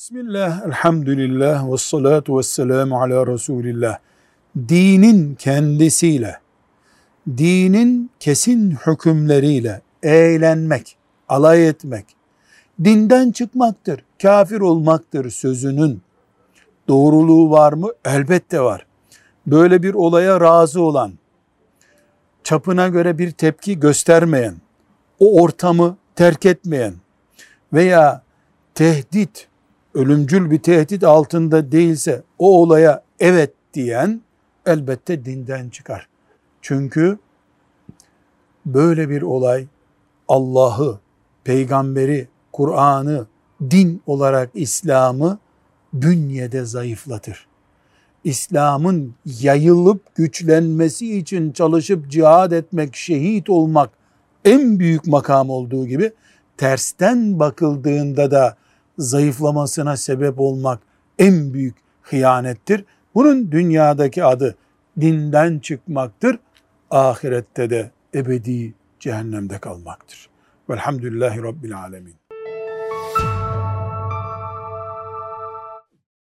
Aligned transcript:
Bismillah, 0.00 0.66
elhamdülillah, 0.66 1.72
ve 1.72 1.76
salatu 1.76 2.38
ve 2.38 2.42
selamu 2.42 3.02
ala 3.02 3.26
Resulillah. 3.26 3.98
Dinin 4.68 5.34
kendisiyle, 5.34 6.40
dinin 7.28 8.10
kesin 8.20 8.70
hükümleriyle 8.86 9.80
eğlenmek, 10.02 10.96
alay 11.28 11.68
etmek, 11.68 12.06
dinden 12.84 13.30
çıkmaktır, 13.30 14.04
kafir 14.22 14.60
olmaktır 14.60 15.30
sözünün 15.30 16.02
doğruluğu 16.88 17.50
var 17.50 17.72
mı? 17.72 17.88
Elbette 18.04 18.60
var. 18.60 18.86
Böyle 19.46 19.82
bir 19.82 19.94
olaya 19.94 20.40
razı 20.40 20.82
olan, 20.82 21.12
çapına 22.44 22.88
göre 22.88 23.18
bir 23.18 23.30
tepki 23.30 23.80
göstermeyen, 23.80 24.54
o 25.18 25.42
ortamı 25.42 25.96
terk 26.16 26.46
etmeyen 26.46 26.94
veya 27.72 28.22
tehdit, 28.74 29.49
ölümcül 29.94 30.50
bir 30.50 30.58
tehdit 30.58 31.04
altında 31.04 31.72
değilse 31.72 32.22
o 32.38 32.62
olaya 32.62 33.02
evet 33.20 33.52
diyen 33.74 34.20
elbette 34.66 35.24
dinden 35.24 35.68
çıkar. 35.68 36.08
Çünkü 36.62 37.18
böyle 38.66 39.08
bir 39.08 39.22
olay 39.22 39.66
Allah'ı, 40.28 40.98
peygamberi, 41.44 42.28
Kur'an'ı, 42.52 43.26
din 43.70 44.02
olarak 44.06 44.50
İslam'ı 44.54 45.38
bünyede 45.92 46.64
zayıflatır. 46.64 47.46
İslam'ın 48.24 49.14
yayılıp 49.24 50.14
güçlenmesi 50.14 51.18
için 51.18 51.52
çalışıp 51.52 52.10
cihad 52.10 52.52
etmek, 52.52 52.96
şehit 52.96 53.50
olmak 53.50 53.90
en 54.44 54.78
büyük 54.78 55.06
makam 55.06 55.50
olduğu 55.50 55.86
gibi 55.86 56.12
tersten 56.56 57.38
bakıldığında 57.38 58.30
da 58.30 58.56
zayıflamasına 58.98 59.96
sebep 59.96 60.40
olmak 60.40 60.80
en 61.18 61.52
büyük 61.52 61.76
hıyanettir. 62.02 62.84
Bunun 63.14 63.52
dünyadaki 63.52 64.24
adı 64.24 64.56
dinden 65.00 65.58
çıkmaktır. 65.58 66.38
Ahirette 66.90 67.70
de 67.70 67.90
ebedi 68.14 68.74
cehennemde 69.00 69.58
kalmaktır. 69.58 70.30
Velhamdülillahi 70.70 71.42
Rabbil 71.42 71.78
Alemin. 71.78 72.14